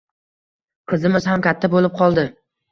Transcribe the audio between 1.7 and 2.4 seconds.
boʻlib qoldi